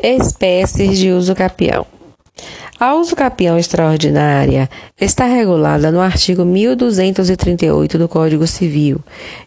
Espécies 0.00 0.96
de 0.96 1.10
uso 1.10 1.34
capião. 1.34 1.84
A 2.78 2.94
uso 2.94 3.16
capião 3.16 3.58
extraordinária 3.58 4.70
está 5.00 5.24
regulada 5.24 5.90
no 5.90 6.00
artigo 6.00 6.44
1238 6.44 7.98
do 7.98 8.08
Código 8.08 8.46
Civil 8.46 9.00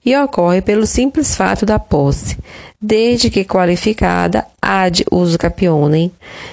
e 0.06 0.14
ocorre 0.18 0.62
pelo 0.62 0.86
simples 0.86 1.34
fato 1.34 1.66
da 1.66 1.80
posse, 1.80 2.38
desde 2.82 3.30
que 3.30 3.46
qualificada 3.46 4.46
ad 4.62 5.06
uso 5.10 5.38
capionem, 5.38 6.12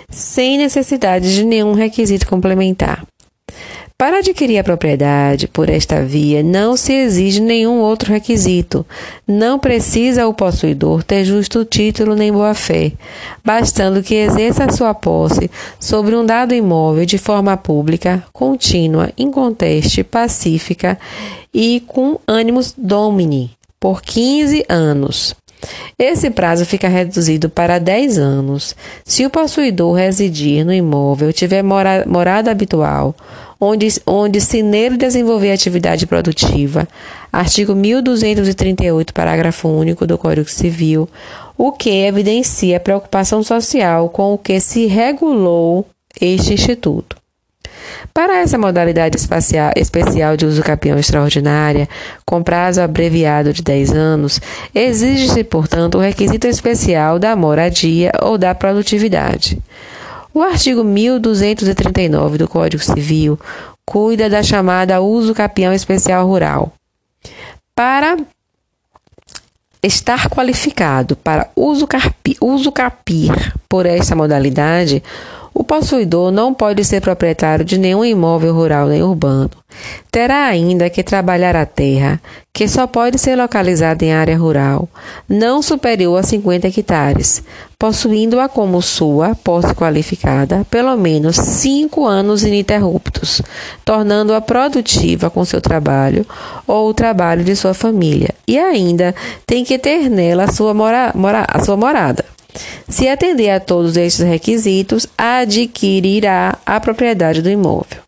sem 0.09 0.57
necessidade 0.57 1.35
de 1.35 1.45
nenhum 1.45 1.73
requisito 1.73 2.29
complementar. 2.29 3.05
Para 4.01 4.19
adquirir 4.19 4.61
a 4.61 4.63
propriedade 4.63 5.49
por 5.49 5.69
esta 5.69 6.05
via, 6.05 6.41
não 6.41 6.77
se 6.77 6.93
exige 6.93 7.41
nenhum 7.41 7.81
outro 7.81 8.13
requisito. 8.13 8.87
Não 9.27 9.59
precisa 9.59 10.29
o 10.29 10.33
possuidor 10.33 11.03
ter 11.03 11.25
justo 11.25 11.65
título 11.65 12.15
nem 12.15 12.33
boa-fé, 12.33 12.93
bastando 13.45 14.01
que 14.01 14.15
exerça 14.15 14.67
a 14.67 14.73
sua 14.73 14.95
posse 14.95 15.51
sobre 15.81 16.15
um 16.15 16.25
dado 16.25 16.55
imóvel 16.55 17.05
de 17.05 17.19
forma 17.19 17.57
pública, 17.57 18.23
contínua, 18.33 19.11
inconteste, 19.19 20.05
pacífica 20.05 20.97
e 21.53 21.83
com 21.85 22.21
ânimos 22.25 22.73
domini 22.79 23.51
por 23.81 24.01
15 24.01 24.65
anos. 24.69 25.35
Esse 25.99 26.31
prazo 26.31 26.65
fica 26.65 26.87
reduzido 26.87 27.51
para 27.51 27.81
10 27.81 28.17
anos 28.17 28.77
se 29.05 29.27
o 29.27 29.31
possuidor 29.31 29.97
residir 29.97 30.65
no 30.65 30.73
imóvel, 30.73 31.33
tiver 31.33 31.65
mora 31.65 32.05
morada 32.07 32.53
habitual 32.53 33.13
onde, 33.61 33.89
onde 34.07 34.41
se 34.41 34.63
nele 34.63 34.97
desenvolver 34.97 35.53
atividade 35.53 36.07
produtiva. 36.07 36.87
Artigo 37.33 37.75
1238, 37.75 39.13
parágrafo 39.13 39.69
único 39.69 40.07
do 40.07 40.17
Código 40.17 40.49
Civil, 40.49 41.09
o 41.57 41.73
que 41.73 41.91
evidencia 41.91 42.77
a 42.77 42.81
preocupação 42.81 43.43
social 43.43 44.09
com 44.09 44.35
o 44.35 44.39
que 44.39 44.61
se 44.61 44.87
regulou 44.87 45.87
este 46.21 46.55
instituto. 46.55 47.17
Para 48.13 48.39
essa 48.39 48.59
modalidade 48.59 49.17
espacial, 49.17 49.73
especial 49.77 50.37
de 50.37 50.45
uso 50.45 50.63
capião 50.63 50.99
extraordinária, 50.99 51.89
com 52.25 52.43
prazo 52.43 52.81
abreviado 52.81 53.53
de 53.53 53.63
10 53.63 53.93
anos, 53.93 54.41
exige-se, 54.75 55.45
portanto, 55.45 55.97
o 55.97 56.01
requisito 56.01 56.47
especial 56.47 57.19
da 57.19 57.35
moradia 57.37 58.13
ou 58.23 58.37
da 58.37 58.55
produtividade. 58.55 59.59
O 60.39 60.43
artigo 60.45 60.85
1239 60.85 62.39
do 62.39 62.47
Código 62.47 62.81
Civil 62.81 63.37
cuida 63.85 64.31
da 64.31 64.41
chamada 64.41 65.01
uso 65.01 65.35
capião 65.35 65.73
especial 65.73 66.29
rural. 66.29 66.73
Para 67.75 68.17
estar 69.83 70.29
qualificado 70.31 71.17
para 71.17 71.51
uso, 71.57 71.89
carpi, 71.89 72.37
uso 72.41 72.71
capir 72.71 73.33
por 73.69 73.85
esta 73.85 74.15
modalidade, 74.15 75.03
o 75.53 75.65
possuidor 75.65 76.31
não 76.31 76.55
pode 76.55 76.85
ser 76.85 77.01
proprietário 77.01 77.65
de 77.65 77.77
nenhum 77.77 78.05
imóvel 78.05 78.55
rural 78.55 78.87
nem 78.87 79.03
urbano. 79.03 79.51
Terá 80.09 80.45
ainda 80.45 80.89
que 80.89 81.03
trabalhar 81.03 81.57
a 81.57 81.67
terra, 81.67 82.23
que 82.59 82.67
só 82.67 82.89
pode 82.89 83.19
ser 83.19 83.37
localizada 83.37 84.05
em 84.05 84.13
área 84.13 84.37
rural, 84.37 84.89
não 85.29 85.63
superior 85.63 86.19
a 86.19 86.25
50 86.25 86.67
hectares, 86.67 87.41
possuindo-a 87.79 88.49
como 88.49 88.83
sua 88.83 89.33
posse 89.37 89.73
qualificada 89.77 90.67
pelo 90.69 90.97
menos 90.97 91.37
cinco 91.37 92.05
anos 92.05 92.43
ininterruptos, 92.43 93.41
tornando-a 93.85 94.41
produtiva 94.41 95.31
com 95.31 95.45
seu 95.45 95.61
trabalho 95.61 96.27
ou 96.67 96.89
o 96.89 96.95
trabalho 96.95 97.45
de 97.45 97.55
sua 97.55 97.75
família, 97.75 98.35
e 98.45 98.59
ainda 98.59 99.15
tem 99.47 99.65
que 99.65 99.79
ter 99.79 100.11
nela 100.11 100.43
a 100.43 100.53
sua, 100.53 100.75
mora, 100.75 101.13
mora, 101.15 101.47
a 101.49 101.65
sua 101.65 101.77
morada. 101.77 102.25
Se 102.89 103.09
atender 103.09 103.51
a 103.51 103.61
todos 103.61 103.97
estes 103.97 104.27
requisitos, 104.27 105.07
adquirirá 105.17 106.59
a 106.67 106.81
propriedade 106.81 107.41
do 107.41 107.49
imóvel. 107.49 108.08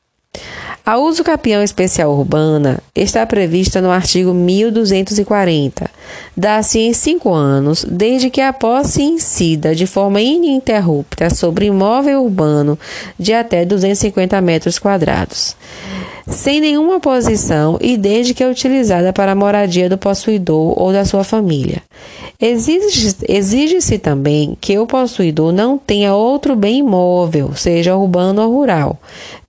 A 0.90 0.98
uso 0.98 1.22
capião 1.22 1.62
especial 1.62 2.10
urbana 2.10 2.80
está 2.96 3.24
prevista 3.24 3.80
no 3.80 3.92
artigo 3.92 4.34
1240. 4.34 5.88
Dá-se 6.36 6.80
em 6.80 6.92
cinco 6.92 7.32
anos, 7.32 7.86
desde 7.88 8.28
que 8.28 8.40
a 8.40 8.52
posse 8.52 9.00
incida 9.00 9.72
de 9.72 9.86
forma 9.86 10.20
ininterrupta 10.20 11.32
sobre 11.32 11.66
imóvel 11.66 12.24
urbano 12.24 12.76
de 13.16 13.32
até 13.32 13.64
250 13.64 14.40
metros 14.40 14.80
quadrados 14.80 15.54
sem 16.30 16.60
nenhuma 16.60 16.96
oposição 16.96 17.76
e 17.80 17.96
desde 17.96 18.32
que 18.32 18.42
é 18.42 18.48
utilizada 18.48 19.12
para 19.12 19.32
a 19.32 19.34
moradia 19.34 19.88
do 19.88 19.98
possuidor 19.98 20.80
ou 20.80 20.92
da 20.92 21.04
sua 21.04 21.24
família. 21.24 21.82
Exige-se 22.40 23.98
também 23.98 24.56
que 24.58 24.78
o 24.78 24.86
possuidor 24.86 25.52
não 25.52 25.76
tenha 25.76 26.14
outro 26.14 26.56
bem 26.56 26.78
imóvel, 26.78 27.54
seja 27.54 27.94
urbano 27.94 28.40
ou 28.42 28.50
rural, 28.50 28.98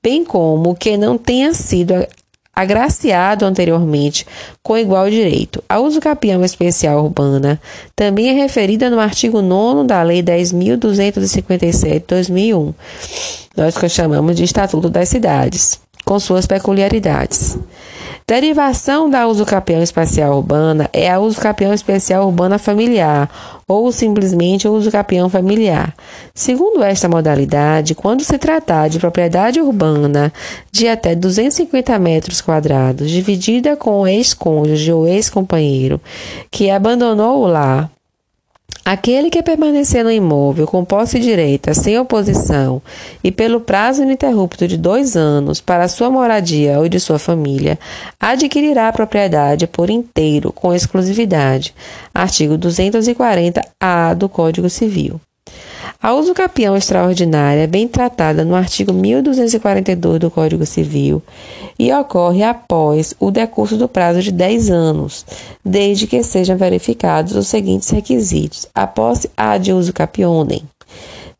bem 0.04 0.26
como 0.26 0.76
que 0.76 0.98
não 0.98 1.18
tenha 1.18 1.54
sido 1.54 2.06
agraciado 2.54 3.46
anteriormente 3.46 4.28
com 4.62 4.78
igual 4.78 5.10
direito. 5.10 5.64
A 5.70 5.80
uso 5.80 6.02
capião 6.02 6.44
especial 6.44 7.06
urbana 7.06 7.62
também 7.96 8.28
é 8.30 8.34
referida 8.34 8.90
no 8.90 9.00
artigo 9.00 9.42
9 9.42 9.88
da 9.88 10.04
Lei 10.04 10.22
10.257-2001, 10.22 12.74
nós 13.56 13.78
que 13.78 13.88
chamamos 13.88 14.36
de 14.36 14.44
Estatuto 14.44 14.90
das 14.90 15.08
Cidades 15.08 15.80
com 16.12 16.20
suas 16.20 16.46
peculiaridades. 16.46 17.58
Derivação 18.28 19.10
da 19.10 19.28
uso-capião 19.28 19.82
espacial 19.82 20.36
urbana 20.36 20.90
é 20.92 21.10
a 21.10 21.20
uso-capião 21.20 21.74
especial 21.74 22.26
urbana 22.26 22.60
familiar 22.60 23.64
ou 23.66 23.90
simplesmente 23.94 24.68
uso-capião 24.68 25.30
familiar. 25.30 25.96
Segundo 26.36 26.84
esta 26.84 27.08
modalidade, 27.08 27.96
quando 27.96 28.26
se 28.26 28.38
tratar 28.38 28.90
de 28.90 29.00
propriedade 29.00 29.62
urbana 29.62 30.34
de 30.70 30.86
até 30.90 31.16
250 31.16 31.98
metros 31.98 32.42
quadrados, 32.42 33.10
dividida 33.10 33.78
com 33.78 34.02
o 34.02 34.08
ex-cônjuge 34.08 34.92
ou 34.92 35.08
ex-companheiro 35.08 36.02
que 36.52 36.70
abandonou 36.70 37.42
o 37.42 37.48
lar 37.48 37.90
Aquele 38.92 39.30
que 39.30 39.42
permanecer 39.42 40.04
no 40.04 40.12
imóvel 40.12 40.68
com 40.68 40.84
posse 40.84 41.18
direita, 41.18 41.74
sem 41.74 41.98
oposição 41.98 42.82
e 43.24 43.32
pelo 43.32 43.62
prazo 43.62 44.04
ininterrupto 44.04 44.68
de 44.68 44.76
dois 44.76 45.16
anos 45.16 45.62
para 45.62 45.88
sua 45.88 46.10
moradia 46.10 46.78
ou 46.78 46.90
de 46.90 47.00
sua 47.00 47.18
família, 47.18 47.80
adquirirá 48.20 48.90
a 48.90 48.92
propriedade 48.92 49.66
por 49.66 49.90
inteiro, 49.90 50.52
com 50.52 50.76
exclusividade. 50.76 51.74
Artigo 52.14 52.58
240-A 52.58 54.14
do 54.14 54.28
Código 54.28 54.70
Civil. 54.70 55.22
A 56.04 56.16
uso 56.16 56.34
capião 56.34 56.76
extraordinária 56.76 57.62
é 57.62 57.68
bem 57.68 57.88
tratada 57.88 58.44
no 58.44 58.56
artigo 58.56 58.92
1242 58.92 60.20
do 60.20 60.32
Código 60.32 60.66
Civil 60.66 61.22
e 61.78 61.94
ocorre 61.94 62.42
após 62.42 63.14
o 63.20 63.30
decurso 63.30 63.78
do 63.78 63.88
prazo 63.88 64.20
de 64.20 64.32
10 64.32 64.72
anos, 64.72 65.24
desde 65.64 66.08
que 66.08 66.24
sejam 66.24 66.58
verificados 66.58 67.36
os 67.36 67.48
seguintes 67.48 67.92
requisitos: 67.92 68.68
a 68.74 68.88
posse 68.88 69.30
ad 69.38 69.72
uso 69.72 69.94
capionem, 69.94 70.64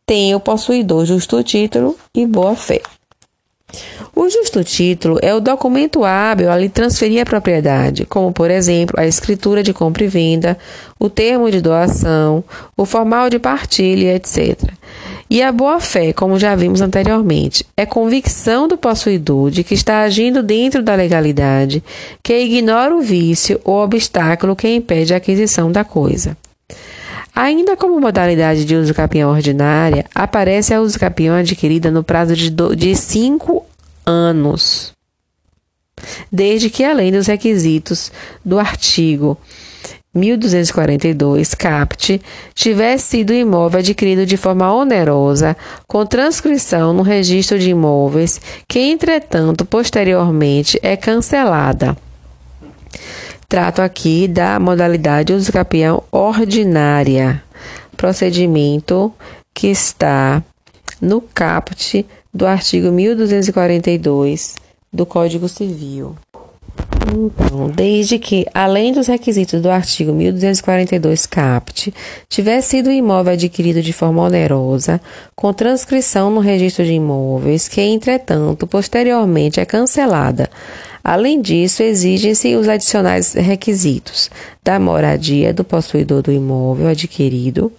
tem 0.06 0.32
o 0.32 0.38
possuidor 0.38 1.06
justo 1.06 1.42
título 1.42 1.96
e 2.14 2.24
boa 2.24 2.54
fé. 2.54 2.80
O 4.14 4.28
justo 4.28 4.62
título 4.62 5.18
é 5.22 5.34
o 5.34 5.40
documento 5.40 6.04
hábil 6.04 6.50
a 6.50 6.56
lhe 6.56 6.68
transferir 6.68 7.22
a 7.22 7.24
propriedade, 7.24 8.04
como, 8.04 8.32
por 8.32 8.50
exemplo, 8.50 8.94
a 8.98 9.06
escritura 9.06 9.62
de 9.62 9.72
compra 9.72 10.04
e 10.04 10.08
venda, 10.08 10.58
o 10.98 11.08
termo 11.08 11.50
de 11.50 11.60
doação, 11.60 12.44
o 12.76 12.84
formal 12.84 13.30
de 13.30 13.38
partilha, 13.38 14.14
etc. 14.14 14.70
E 15.30 15.42
a 15.42 15.50
boa-fé, 15.50 16.12
como 16.12 16.38
já 16.38 16.54
vimos 16.54 16.82
anteriormente, 16.82 17.64
é 17.74 17.86
convicção 17.86 18.68
do 18.68 18.76
possuidor 18.76 19.50
de 19.50 19.64
que 19.64 19.72
está 19.72 20.02
agindo 20.02 20.42
dentro 20.42 20.82
da 20.82 20.94
legalidade, 20.94 21.82
que 22.22 22.38
ignora 22.38 22.94
o 22.94 23.00
vício 23.00 23.58
ou 23.64 23.82
obstáculo 23.82 24.54
que 24.54 24.68
impede 24.68 25.14
a 25.14 25.16
aquisição 25.16 25.72
da 25.72 25.84
coisa. 25.84 26.36
Ainda 27.34 27.76
como 27.76 27.98
modalidade 27.98 28.64
de 28.64 28.76
uso 28.76 28.92
capião 28.92 29.30
ordinária, 29.30 30.04
aparece 30.14 30.74
a 30.74 30.80
uso 30.80 30.98
capião 30.98 31.34
adquirida 31.34 31.90
no 31.90 32.04
prazo 32.04 32.34
de 32.36 32.94
5 32.94 33.64
anos, 34.04 34.92
desde 36.30 36.68
que, 36.68 36.84
além 36.84 37.10
dos 37.10 37.26
requisitos 37.26 38.12
do 38.44 38.58
artigo 38.58 39.38
1242, 40.14 41.54
CAPT, 41.54 42.20
tivesse 42.54 43.08
sido 43.08 43.32
imóvel 43.32 43.80
adquirido 43.80 44.26
de 44.26 44.36
forma 44.36 44.70
onerosa, 44.70 45.56
com 45.86 46.04
transcrição 46.04 46.92
no 46.92 47.02
registro 47.02 47.58
de 47.58 47.70
imóveis, 47.70 48.38
que, 48.68 48.78
entretanto, 48.78 49.64
posteriormente 49.64 50.78
é 50.82 50.98
cancelada. 50.98 51.96
Trato 53.52 53.82
aqui 53.82 54.26
da 54.26 54.58
modalidade 54.58 55.34
uso 55.34 55.52
capião 55.52 56.02
ordinária, 56.10 57.42
procedimento 57.98 59.12
que 59.52 59.66
está 59.66 60.42
no 60.98 61.20
caput 61.20 62.06
do 62.32 62.46
artigo 62.46 62.90
1242 62.90 64.54
do 64.90 65.04
Código 65.04 65.50
Civil. 65.50 66.16
Então, 67.14 67.68
desde 67.68 68.18
que, 68.18 68.46
além 68.54 68.90
dos 68.90 69.06
requisitos 69.06 69.60
do 69.60 69.70
artigo 69.70 70.14
1242 70.14 71.26
CAPT, 71.26 71.92
tiver 72.30 72.62
sido 72.62 72.86
o 72.86 72.92
imóvel 72.92 73.34
adquirido 73.34 73.82
de 73.82 73.92
forma 73.92 74.22
onerosa, 74.22 74.98
com 75.36 75.52
transcrição 75.52 76.30
no 76.30 76.40
registro 76.40 76.86
de 76.86 76.94
imóveis, 76.94 77.68
que, 77.68 77.82
entretanto, 77.82 78.66
posteriormente 78.66 79.60
é 79.60 79.66
cancelada. 79.66 80.48
Além 81.04 81.40
disso, 81.40 81.82
exigem-se 81.82 82.54
os 82.54 82.68
adicionais 82.68 83.34
requisitos 83.34 84.30
da 84.62 84.78
moradia 84.78 85.52
do 85.52 85.64
possuidor 85.64 86.22
do 86.22 86.32
imóvel 86.32 86.88
adquirido, 86.88 87.72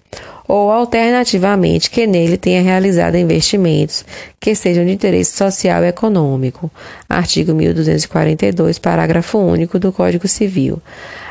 ou 0.47 0.69
alternativamente 0.69 1.89
que 1.89 2.05
nele 2.05 2.37
tenha 2.37 2.61
realizado 2.61 3.15
investimentos 3.15 4.03
que 4.39 4.53
sejam 4.53 4.85
de 4.85 4.91
interesse 4.91 5.37
social 5.37 5.83
e 5.83 5.87
econômico. 5.87 6.69
Artigo 7.07 7.53
1242, 7.53 8.77
parágrafo 8.77 9.37
único 9.37 9.79
do 9.79 9.93
Código 9.93 10.27
Civil. 10.27 10.81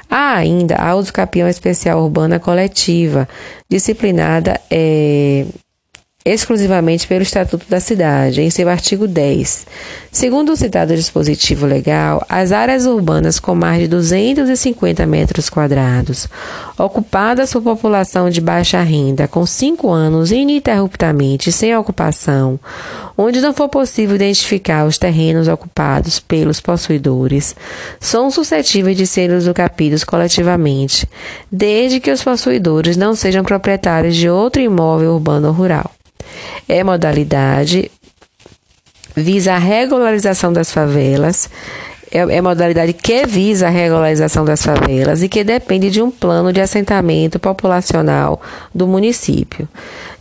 Há 0.08 0.36
ainda 0.36 0.76
a 0.76 0.94
uso 0.94 1.12
capião 1.12 1.48
especial 1.48 2.02
urbana 2.02 2.38
coletiva, 2.38 3.28
disciplinada 3.68 4.60
é, 4.70 5.46
exclusivamente 6.24 7.06
pelo 7.08 7.22
Estatuto 7.22 7.66
da 7.68 7.80
Cidade, 7.80 8.42
em 8.42 8.50
seu 8.50 8.68
artigo 8.68 9.08
10. 9.08 9.66
Segundo 10.10 10.52
o 10.52 10.56
citado 10.56 10.94
dispositivo 10.94 11.66
legal, 11.66 12.24
as 12.28 12.52
áreas 12.52 12.86
urbanas 12.86 13.40
com 13.40 13.54
mais 13.54 13.80
de 13.80 13.88
250 13.88 15.04
metros 15.04 15.50
quadrados, 15.50 16.28
ocupadas 16.78 17.52
por 17.52 17.62
população 17.62 18.30
de 18.30 18.40
baixa 18.40 18.80
renda 18.82 19.26
com 19.26 19.44
cinco 19.44 19.90
anos 19.90 20.30
ininterruptamente 20.30 21.50
sem 21.50 21.76
ocupação, 21.76 22.58
onde 23.18 23.40
não 23.40 23.52
for 23.52 23.68
possível 23.68 24.14
identificar 24.14 24.86
os 24.86 24.98
terrenos 24.98 25.48
ocupados 25.48 26.20
pelos 26.20 26.60
possuidores, 26.60 27.56
são 27.98 28.30
suscetíveis 28.30 28.96
de 28.96 29.06
serem 29.08 29.36
usucapidos 29.36 30.04
coletivamente, 30.04 31.08
desde 31.50 31.98
que 31.98 32.12
os 32.12 32.22
possuidores 32.22 32.96
não 32.96 33.14
sejam 33.14 33.42
proprietários 33.42 34.14
de 34.14 34.28
outro 34.28 34.62
imóvel 34.62 35.14
urbano 35.14 35.48
ou 35.48 35.54
rural. 35.54 35.90
É 36.68 36.82
modalidade 36.82 37.90
visa 39.14 39.54
a 39.54 39.58
regularização 39.58 40.52
das 40.52 40.72
favelas, 40.72 41.48
é, 42.10 42.18
é 42.18 42.40
modalidade 42.42 42.92
que 42.92 43.26
visa 43.26 43.66
a 43.66 43.70
regularização 43.70 44.44
das 44.44 44.62
favelas 44.62 45.22
e 45.22 45.28
que 45.28 45.42
depende 45.42 45.90
de 45.90 46.02
um 46.02 46.10
plano 46.10 46.52
de 46.52 46.60
assentamento 46.60 47.38
populacional 47.38 48.40
do 48.74 48.86
município. 48.86 49.68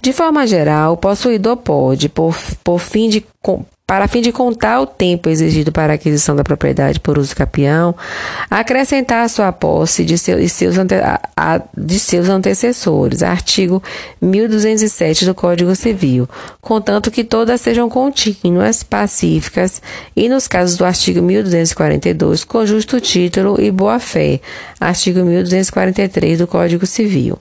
De 0.01 0.13
forma 0.13 0.47
geral, 0.47 0.93
o 0.93 0.97
possuidor 0.97 1.57
pode, 1.57 2.09
por, 2.09 2.35
por 2.63 2.79
fim 2.79 3.09
de 3.09 3.25
para 3.91 4.07
fim 4.07 4.21
de 4.21 4.31
contar 4.31 4.79
o 4.79 4.87
tempo 4.87 5.27
exigido 5.27 5.69
para 5.69 5.91
a 5.91 5.95
aquisição 5.95 6.33
da 6.33 6.45
propriedade 6.45 6.97
por 6.97 7.17
uso 7.17 7.35
capião, 7.35 7.93
acrescentar 8.49 9.25
a 9.25 9.27
sua 9.27 9.51
posse 9.51 10.05
de, 10.05 10.17
seu, 10.17 10.39
de, 10.39 10.47
seus, 10.47 10.77
ante, 10.77 10.95
a, 10.95 11.61
de 11.77 11.99
seus 11.99 12.29
antecessores, 12.29 13.21
artigo 13.21 13.83
1207 14.21 15.25
do 15.25 15.35
Código 15.35 15.75
Civil, 15.75 16.25
contanto 16.61 17.11
que 17.11 17.21
todas 17.21 17.59
sejam 17.59 17.89
contínuas, 17.89 18.81
pacíficas 18.81 19.81
e, 20.15 20.29
nos 20.29 20.47
casos 20.47 20.77
do 20.77 20.85
artigo 20.85 21.21
1242, 21.21 22.45
com 22.45 22.65
justo 22.65 22.97
título 23.01 23.59
e 23.59 23.69
boa-fé, 23.71 24.39
artigo 24.79 25.19
1243 25.19 26.39
do 26.39 26.47
Código 26.47 26.85
Civil. 26.85 27.37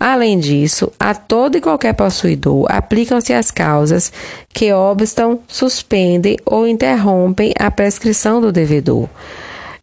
Além 0.00 0.38
disso, 0.38 0.90
a 0.98 1.14
todo 1.14 1.58
e 1.58 1.60
qualquer 1.60 1.92
possuidor 1.92 2.64
aplicam-se 2.70 3.34
as 3.34 3.50
causas 3.50 4.10
que 4.48 4.72
obstam, 4.72 5.40
suspendem 5.46 6.38
ou 6.46 6.66
interrompem 6.66 7.52
a 7.58 7.70
prescrição 7.70 8.40
do 8.40 8.50
devedor. 8.50 9.06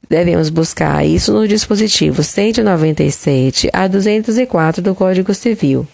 Devemos 0.10 0.50
buscar 0.50 1.06
isso 1.06 1.32
no 1.32 1.48
dispositivo 1.48 2.24
197 2.24 3.70
a 3.72 3.88
204 3.88 4.82
do 4.82 4.96
Código 4.96 5.36
Civil, 5.36 5.88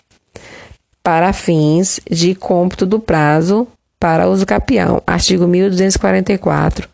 para 1.04 1.34
fins 1.34 2.00
de 2.10 2.34
cômputo 2.34 2.86
do 2.86 3.02
prazo 3.02 3.68
para 4.00 4.30
uso 4.30 4.46
capião, 4.46 5.04
artigo 5.06 5.46
1244 5.48 6.88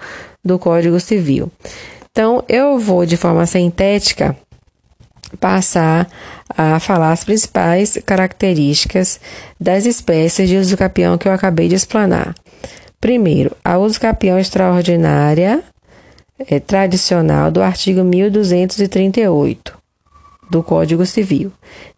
do 0.43 0.57
Código 0.57 0.99
Civil. 0.99 1.51
Então, 2.09 2.43
eu 2.49 2.79
vou 2.79 3.05
de 3.05 3.17
forma 3.17 3.45
sintética 3.45 4.35
passar 5.37 6.07
a 6.49 6.79
falar 6.79 7.11
as 7.11 7.23
principais 7.23 7.97
características 8.05 9.19
das 9.59 9.85
espécies 9.85 10.49
de 10.49 10.57
usucapião 10.57 11.17
que 11.17 11.27
eu 11.27 11.31
acabei 11.31 11.67
de 11.67 11.75
explanar. 11.75 12.35
Primeiro, 12.99 13.55
a 13.63 13.77
usucapião 13.77 14.37
extraordinária 14.37 15.63
é, 16.47 16.59
tradicional 16.59 17.51
do 17.51 17.61
artigo 17.61 18.03
1238 18.03 19.77
do 20.49 20.63
Código 20.63 21.05
Civil. 21.05 21.51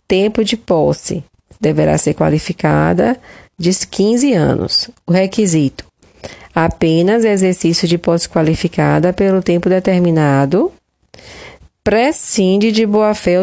Tempo 0.07 0.43
de 0.43 0.57
posse 0.57 1.23
deverá 1.59 1.97
ser 1.97 2.13
qualificada 2.13 3.17
de 3.57 3.71
15 3.71 4.33
anos. 4.33 4.89
O 5.07 5.11
requisito: 5.11 5.85
apenas 6.53 7.23
exercício 7.23 7.87
de 7.87 7.97
posse 7.97 8.27
qualificada 8.27 9.13
pelo 9.13 9.41
tempo 9.41 9.69
determinado 9.69 10.71
prescinde 11.83 12.71
de 12.71 12.85
boa-fé 12.85 13.37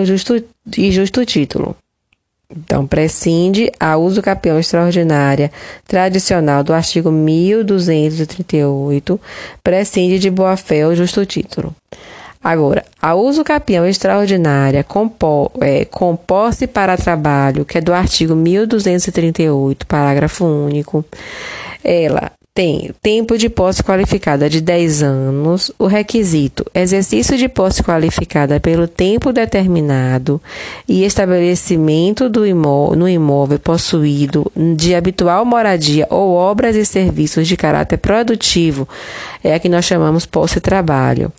e 0.77 0.93
justo 0.93 1.25
título. 1.25 1.75
Então, 2.51 2.87
prescinde 2.87 3.71
a 3.79 3.99
uso 3.99 4.23
capião 4.23 4.59
extraordinária 4.59 5.53
tradicional 5.87 6.65
do 6.65 6.73
artigo 6.73 7.13
1238, 7.13 9.21
prescinde 9.63 10.19
de 10.19 10.31
boa-fé 10.31 10.87
ou 10.87 10.95
justo 10.95 11.27
título. 11.27 11.77
Agora, 12.43 12.87
a 13.03 13.15
uso 13.15 13.45
capião 13.45 13.87
extraordinária 13.87 14.83
com, 14.83 15.13
é, 15.61 15.87
posse 16.27 16.67
para 16.67 16.97
trabalho, 16.97 17.67
que 17.67 17.77
é 17.77 17.83
do 17.83 17.93
artigo 17.93 18.35
1238, 18.35 19.87
parágrafo 19.87 20.47
único, 20.47 21.05
ela 21.85 22.33
tem 22.59 22.93
tempo 23.01 23.39
de 23.39 23.49
posse 23.49 23.85
qualificada 23.85 24.51
de 24.51 24.61
10 24.61 25.05
anos, 25.05 25.71
o 25.79 25.87
requisito 25.87 26.67
exercício 26.75 27.39
de 27.39 27.49
posse 27.49 27.85
qualificada 27.85 28.59
pelo 28.59 28.89
tempo 28.89 29.33
determinado 29.33 30.43
e 30.89 31.05
estabelecimento 31.05 32.29
do 32.29 32.45
imó 32.45 32.97
no 32.97 33.09
imóvel 33.09 33.61
possuído 33.61 34.51
de 34.75 34.93
habitual 34.93 35.45
moradia 35.45 36.09
ou 36.11 36.35
obras 36.35 36.75
e 36.75 36.85
serviços 36.85 37.47
de 37.47 37.57
caráter 37.57 37.99
produtivo, 37.99 38.89
é 39.45 39.55
a 39.55 39.61
que 39.61 39.69
nós 39.69 39.85
chamamos 39.85 40.27
posse-trabalho. 40.27 41.33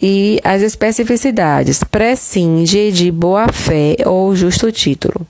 E 0.00 0.40
as 0.42 0.62
especificidades 0.62 1.84
prescinde 1.84 2.90
de 2.90 3.10
boa-fé 3.10 3.96
ou 4.06 4.34
justo 4.34 4.72
título. 4.72 5.26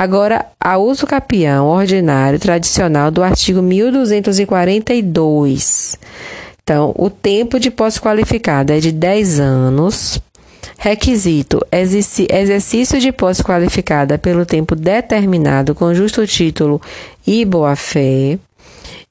Agora, 0.00 0.46
a 0.58 0.78
uso 0.78 1.06
capião 1.06 1.66
ordinário 1.66 2.38
tradicional 2.38 3.10
do 3.10 3.22
artigo 3.22 3.60
1242. 3.60 5.98
Então, 6.62 6.94
o 6.96 7.10
tempo 7.10 7.60
de 7.60 7.70
posse 7.70 8.00
qualificada 8.00 8.74
é 8.74 8.80
de 8.80 8.92
10 8.92 9.40
anos. 9.40 10.18
Requisito: 10.78 11.60
exercício 11.70 12.98
de 12.98 13.12
posse 13.12 13.44
qualificada 13.44 14.16
pelo 14.16 14.46
tempo 14.46 14.74
determinado 14.74 15.74
com 15.74 15.92
justo 15.92 16.26
título 16.26 16.80
e 17.26 17.44
boa-fé. 17.44 18.38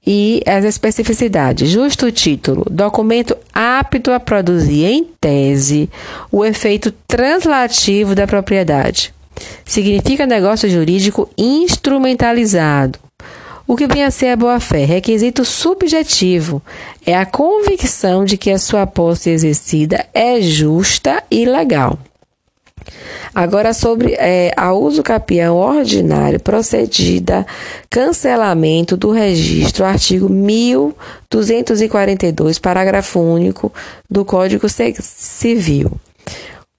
E 0.04 0.42
as 0.48 0.66
especificidades: 0.66 1.70
justo 1.70 2.12
título, 2.12 2.66
documento 2.68 3.38
apto 3.54 4.12
a 4.12 4.20
produzir 4.20 4.86
em 4.86 5.04
tese 5.22 5.88
o 6.32 6.44
efeito 6.44 6.92
translativo 7.08 8.16
da 8.16 8.26
propriedade 8.26 9.14
significa 9.66 10.26
negócio 10.26 10.70
jurídico 10.70 11.30
instrumentalizado. 11.38 12.98
O 13.68 13.76
que 13.76 13.86
vem 13.86 14.04
a 14.04 14.10
ser 14.10 14.30
a 14.30 14.36
boa-fé? 14.36 14.84
Requisito 14.84 15.46
subjetivo. 15.46 16.60
É 17.06 17.16
a 17.16 17.26
convicção 17.26 18.26
de 18.26 18.36
que 18.36 18.50
a 18.50 18.58
sua 18.58 18.88
posse 18.88 19.30
exercida 19.30 20.08
é 20.12 20.42
justa 20.42 21.24
e 21.30 21.46
legal. 21.46 22.00
Agora, 23.34 23.74
sobre 23.74 24.14
é, 24.14 24.54
a 24.58 24.74
uso 24.74 25.02
capião 25.04 25.56
ordinário 25.56 26.40
procedida, 26.40 27.46
cancelamento 27.90 28.96
do 28.98 29.12
registro, 29.12 29.86
artigo 29.86 30.28
1242, 30.28 32.58
parágrafo 32.58 33.20
único 33.20 33.72
do 34.10 34.26
Código 34.26 34.68
Civil. 34.68 35.92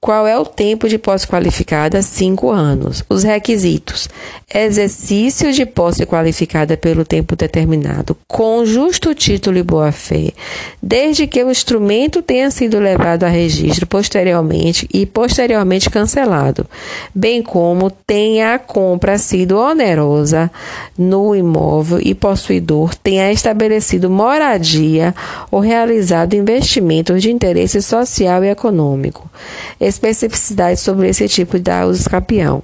Qual 0.02 0.26
é 0.26 0.38
o 0.38 0.46
tempo 0.46 0.88
de 0.88 0.96
posse 0.96 1.28
qualificada? 1.28 2.00
Cinco 2.00 2.48
anos. 2.48 3.04
Os 3.06 3.22
requisitos: 3.22 4.08
exercício 4.52 5.52
de 5.52 5.66
posse 5.66 6.06
qualificada 6.06 6.74
pelo 6.74 7.04
tempo 7.04 7.36
determinado, 7.36 8.16
com 8.26 8.64
justo 8.64 9.14
título 9.14 9.58
e 9.58 9.62
boa-fé, 9.62 10.32
desde 10.82 11.26
que 11.26 11.44
o 11.44 11.50
instrumento 11.50 12.22
tenha 12.22 12.50
sido 12.50 12.78
levado 12.78 13.24
a 13.24 13.28
registro 13.28 13.86
posteriormente 13.86 14.88
e 14.90 15.04
posteriormente 15.04 15.90
cancelado, 15.90 16.64
bem 17.14 17.42
como 17.42 17.90
tenha 17.90 18.54
a 18.54 18.58
compra 18.58 19.18
sido 19.18 19.58
onerosa 19.58 20.50
no 20.96 21.36
imóvel 21.36 22.00
e 22.00 22.14
possuidor 22.14 22.94
tenha 22.94 23.30
estabelecido 23.30 24.08
moradia 24.08 25.14
ou 25.50 25.60
realizado 25.60 26.32
investimentos 26.32 27.20
de 27.20 27.30
interesse 27.30 27.82
social 27.82 28.42
e 28.42 28.48
econômico 28.48 29.28
especificidades 29.90 30.80
sobre 30.80 31.08
esse 31.08 31.28
tipo 31.28 31.58
de 31.58 31.70
uso 31.84 32.00
escapião. 32.00 32.62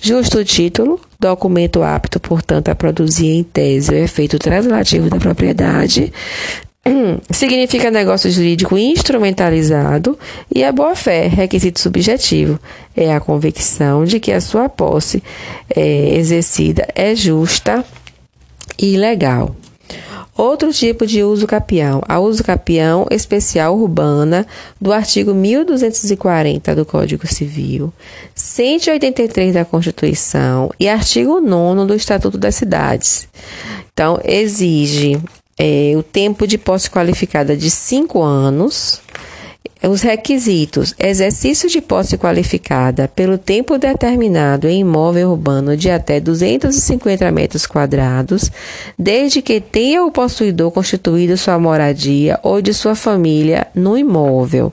Justo 0.00 0.44
título, 0.44 1.00
documento 1.18 1.82
apto, 1.82 2.20
portanto, 2.20 2.68
a 2.68 2.74
produzir 2.74 3.28
em 3.28 3.42
tese 3.42 3.90
o 3.90 3.94
efeito 3.96 4.38
translativo 4.38 5.10
da 5.10 5.18
propriedade. 5.18 6.12
Significa 7.30 7.90
negócio 7.90 8.30
jurídico 8.30 8.78
instrumentalizado 8.78 10.16
e 10.54 10.62
a 10.62 10.70
boa-fé, 10.70 11.26
requisito 11.26 11.80
subjetivo, 11.80 12.60
é 12.96 13.12
a 13.12 13.18
convicção 13.18 14.04
de 14.04 14.20
que 14.20 14.30
a 14.30 14.40
sua 14.40 14.68
posse 14.68 15.20
é, 15.74 16.14
exercida 16.16 16.86
é 16.94 17.14
justa 17.14 17.84
e 18.78 18.96
legal. 18.96 19.56
Outro 20.36 20.70
tipo 20.70 21.06
de 21.06 21.22
uso 21.22 21.46
capião, 21.46 22.02
a 22.06 22.20
uso 22.20 22.44
capião 22.44 23.06
especial 23.10 23.74
urbana 23.76 24.46
do 24.78 24.92
artigo 24.92 25.32
1240 25.32 26.74
do 26.74 26.84
Código 26.84 27.26
Civil, 27.26 27.90
183 28.34 29.54
da 29.54 29.64
Constituição 29.64 30.70
e 30.78 30.88
artigo 30.88 31.40
9 31.40 31.86
do 31.86 31.94
Estatuto 31.94 32.36
das 32.36 32.54
Cidades. 32.54 33.26
Então, 33.92 34.20
exige 34.22 35.18
é, 35.58 35.94
o 35.96 36.02
tempo 36.02 36.46
de 36.46 36.58
posse 36.58 36.90
qualificada 36.90 37.56
de 37.56 37.70
cinco 37.70 38.22
anos 38.22 39.00
os 39.82 40.02
requisitos: 40.02 40.94
exercício 40.98 41.68
de 41.68 41.80
posse 41.80 42.16
qualificada 42.16 43.08
pelo 43.08 43.38
tempo 43.38 43.78
determinado 43.78 44.66
em 44.68 44.80
imóvel 44.80 45.30
urbano 45.30 45.76
de 45.76 45.90
até 45.90 46.18
250 46.20 47.30
metros 47.30 47.66
quadrados, 47.66 48.50
desde 48.98 49.42
que 49.42 49.60
tenha 49.60 50.04
o 50.04 50.10
possuidor 50.10 50.70
constituído 50.70 51.36
sua 51.36 51.58
moradia 51.58 52.38
ou 52.42 52.60
de 52.62 52.72
sua 52.72 52.94
família 52.94 53.66
no 53.74 53.96
imóvel. 53.96 54.72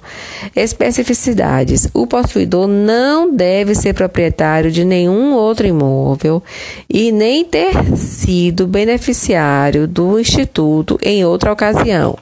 Especificidades: 0.55 1.88
o 1.93 2.07
possuidor 2.07 2.67
não 2.67 3.33
deve 3.33 3.75
ser 3.75 3.93
proprietário 3.93 4.72
de 4.72 4.86
nenhum 4.86 5.33
outro 5.33 5.67
imóvel 5.67 6.41
e 6.89 7.12
nem 7.12 7.43
ter 7.43 7.74
sido 7.95 8.67
beneficiário 8.67 9.88
do 9.88 10.19
instituto 10.19 10.98
em 11.01 11.25
outra 11.25 11.51
ocasião. 11.51 12.17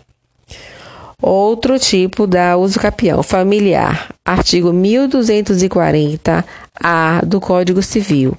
Outro 1.22 1.78
tipo 1.78 2.26
da 2.26 2.58
uso 2.58 2.80
capião 2.80 3.22
familiar, 3.22 4.10
artigo 4.26 4.74
1240-A 4.74 7.22
do 7.24 7.40
Código 7.40 7.84
Civil. 7.84 8.36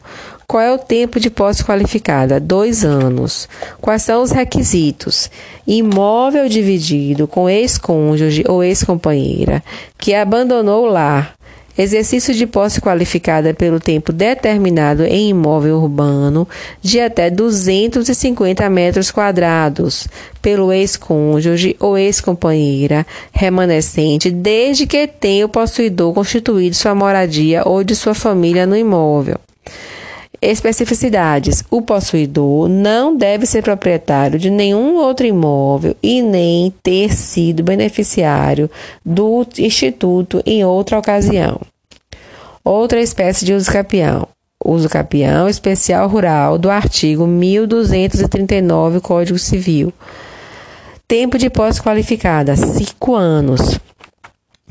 Qual 0.49 0.61
é 0.61 0.73
o 0.73 0.79
tempo 0.79 1.21
de 1.21 1.31
posse 1.31 1.65
qualificada? 1.65 2.41
Dois 2.41 2.85
anos. 2.85 3.49
Quais 3.81 4.03
são 4.03 4.21
os 4.23 4.33
requisitos? 4.33 5.31
Imóvel 5.67 6.47
dividido 6.49 7.29
com 7.29 7.49
ex-cônjuge 7.49 8.45
ou 8.49 8.65
ex-companheira 8.65 9.63
que 9.97 10.13
abandonou 10.13 10.85
o 10.85 10.91
lar 10.91 11.35
Exercício 11.77 12.35
de 12.35 12.47
posse 12.47 12.81
qualificada 12.81 13.55
pelo 13.55 13.81
tempo 13.81 14.13
determinado 14.13 15.05
em 15.05 15.31
imóvel 15.31 15.79
urbano 15.79 16.47
de 16.83 17.01
até 17.01 17.31
250 17.31 18.69
metros 18.69 19.11
quadrados 19.11 20.07
pelo 20.43 20.71
ex-cônjuge 20.71 21.75
ou 21.81 21.97
ex-companheira 21.97 23.07
remanescente, 23.33 24.31
desde 24.31 24.87
que 24.87 25.07
tenha 25.07 25.47
o 25.47 25.49
possuidor 25.49 26.13
constituído 26.13 26.77
sua 26.77 26.95
moradia 26.95 27.63
ou 27.65 27.83
de 27.83 27.97
sua 27.97 28.15
família 28.15 28.67
no 28.67 28.77
imóvel. 28.77 29.39
Especificidades: 30.43 31.63
o 31.71 31.81
possuidor 31.81 32.69
não 32.69 33.17
deve 33.17 33.47
ser 33.47 33.63
proprietário 33.63 34.41
de 34.41 34.51
nenhum 34.51 34.97
outro 34.97 35.25
imóvel 35.25 35.95
e 36.03 36.21
nem 36.21 36.75
ter 36.83 37.15
sido 37.15 37.63
beneficiário 37.63 38.69
do 39.07 39.47
instituto 39.57 40.43
em 40.45 40.65
outra 40.65 40.99
ocasião. 40.99 41.61
Outra 42.65 43.01
espécie 43.01 43.45
de 43.45 43.55
uso 43.55 43.71
capião. 43.71 44.27
Uso 44.65 44.89
capião 44.89 45.49
especial 45.49 46.09
rural 46.09 46.59
do 46.59 46.71
artigo 46.71 47.25
1239 47.25 48.99
Código 48.99 49.39
Civil. 49.39 49.93
Tempo 51.07 51.39
de 51.39 51.51
posse 51.51 51.81
qualificada: 51.81 52.57
5 52.57 53.15
anos. 53.15 53.79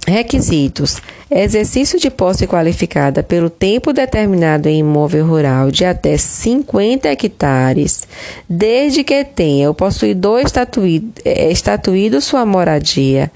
Requisitos: 0.07 0.99
exercício 1.29 1.99
de 1.99 2.09
posse 2.09 2.47
qualificada 2.47 3.21
pelo 3.21 3.49
tempo 3.49 3.93
determinado 3.93 4.67
em 4.67 4.79
imóvel 4.79 5.27
rural 5.27 5.69
de 5.69 5.85
até 5.85 6.17
50 6.17 7.07
hectares, 7.07 8.07
desde 8.49 9.03
que 9.03 9.23
tenha 9.23 9.69
o 9.69 9.75
possuidor 9.75 10.41
estatuído, 10.41 11.13
eh, 11.23 11.51
estatuído 11.51 12.19
sua 12.19 12.45
moradia 12.45 13.31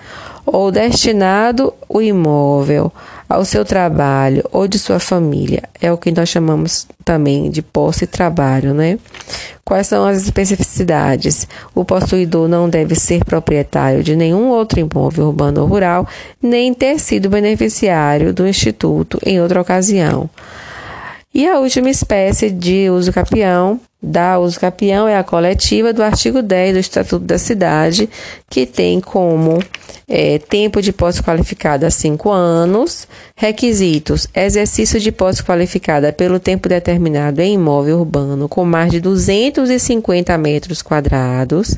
ou 0.46 0.72
destinado 0.72 1.74
o 1.88 2.02
imóvel 2.02 2.92
ao 3.27 3.44
seu 3.44 3.65
trabalho 3.65 4.44
ou 4.51 4.67
de 4.67 4.77
sua 4.77 5.00
família. 5.00 5.63
É 5.82 5.91
o 5.91 5.98
que 5.98 6.12
nós 6.12 6.29
chamamos 6.29 6.88
também 7.03 7.50
de 7.50 7.62
posse 7.62 8.03
e 8.03 8.08
trabalho, 8.08 8.74
né? 8.74 8.98
Quais 9.63 9.88
são 9.88 10.05
as 10.05 10.22
especificidades? 10.22 11.48
O 11.74 11.84
possuidor 11.84 12.48
não 12.48 12.70
deve 12.70 12.96
ser 12.96 13.25
proprietário 13.25 14.03
de 14.03 14.15
nenhum 14.15 14.50
outro 14.50 14.79
imóvel 14.79 15.25
urbano 15.25 15.62
ou 15.62 15.67
rural, 15.67 16.08
nem 16.41 16.74
ter 16.74 17.00
sido 17.00 17.29
beneficiário 17.29 18.32
do 18.32 18.48
instituto 18.48 19.20
em 19.25 19.41
outra 19.41 19.60
ocasião. 19.60 20.29
E 21.34 21.48
a 21.48 21.60
última 21.60 21.89
espécie 21.89 22.50
de 22.50 22.89
uso 22.89 23.12
capião 23.12 23.79
da 24.06 24.38
uso 24.38 24.60
capião 24.60 25.08
é 25.08 25.18
a 25.18 25.24
coletiva 25.24 25.92
do 25.92 26.04
artigo 26.04 26.44
10 26.44 26.74
do 26.74 26.80
Estatuto 26.80 27.26
da 27.26 27.40
Cidade, 27.40 28.08
que 28.48 28.66
tem 28.66 29.02
como 29.02 29.60
é, 30.08 30.38
tempo 30.38 30.82
de 30.82 30.94
posse 30.94 31.24
qualificada 31.24 31.90
cinco 31.90 32.30
anos, 32.32 33.08
requisitos: 33.36 34.28
exercício 34.36 35.00
de 35.00 35.12
posse 35.12 35.44
qualificada 35.44 36.14
pelo 36.14 36.40
tempo 36.40 36.70
determinado 36.70 37.42
em 37.42 37.56
imóvel 37.56 38.00
urbano 38.00 38.48
com 38.48 38.64
mais 38.64 38.92
de 38.92 39.00
250 39.00 40.38
metros 40.38 40.84
quadrados, 40.84 41.76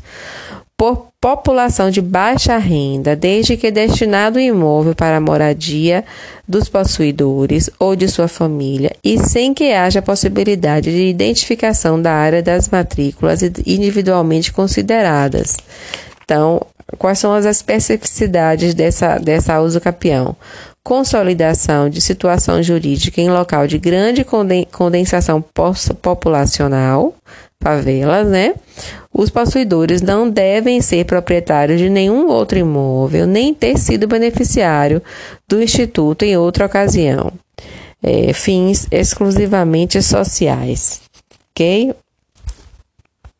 por 0.77 1.07
população 1.19 1.89
de 1.89 1.99
baixa 1.99 2.55
renda, 2.57 3.15
desde 3.15 3.57
que 3.57 3.71
destinado 3.71 4.37
o 4.37 4.41
imóvel 4.41 4.93
para 4.93 5.17
a 5.17 5.21
moradia 5.21 6.05
dos 6.47 6.69
possuidores 6.69 7.67
ou 7.79 7.95
de 7.95 8.07
sua 8.07 8.27
família 8.27 8.95
e 9.03 9.17
sem 9.17 9.55
que 9.55 9.73
haja 9.73 10.03
possibilidade 10.03 10.91
de 10.91 11.09
identificação 11.09 11.99
da 11.99 12.13
área 12.13 12.43
das 12.43 12.69
matrículas 12.69 13.41
individualmente 13.65 14.53
consideradas. 14.53 15.57
Então, 16.23 16.61
quais 16.99 17.17
são 17.17 17.33
as 17.33 17.45
especificidades 17.45 18.75
dessa, 18.75 19.17
dessa 19.17 19.59
uso 19.59 19.81
capião? 19.81 20.35
Consolidação 20.83 21.89
de 21.89 21.99
situação 21.99 22.61
jurídica 22.61 23.19
em 23.19 23.29
local 23.29 23.65
de 23.65 23.77
grande 23.79 24.23
condensação 24.71 25.43
populacional, 26.01 27.13
favelas, 27.61 28.27
né? 28.27 28.53
Os 29.17 29.31
possuidores 29.31 29.99
não 29.99 30.29
devem 30.29 30.79
ser 30.79 31.03
proprietários 31.05 31.79
de 31.79 31.89
nenhum 31.89 32.27
outro 32.27 32.59
imóvel, 32.59 33.25
nem 33.25 33.51
ter 33.51 33.75
sido 33.79 34.07
beneficiário 34.07 35.01
do 35.47 35.59
Instituto 35.59 36.21
em 36.21 36.37
outra 36.37 36.67
ocasião. 36.67 37.33
É, 38.03 38.31
fins 38.31 38.85
exclusivamente 38.91 40.03
sociais. 40.03 41.01
Ok? 41.49 41.95